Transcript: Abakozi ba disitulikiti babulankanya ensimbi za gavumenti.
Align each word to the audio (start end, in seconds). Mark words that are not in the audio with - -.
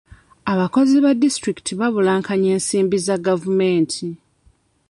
Abakozi 0.53 0.95
ba 1.03 1.11
disitulikiti 1.21 1.71
babulankanya 1.79 2.47
ensimbi 2.57 2.97
za 3.05 3.15
gavumenti. 3.25 4.05